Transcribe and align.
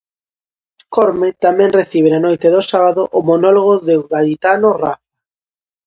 Corme 0.95 1.29
tamén 1.45 1.75
recibe 1.79 2.09
na 2.11 2.23
noite 2.27 2.47
do 2.55 2.61
sábado 2.71 3.01
o 3.19 3.19
monólogo 3.29 3.73
do 3.87 3.95
gaditano 4.13 4.69
Rafa. 4.83 5.03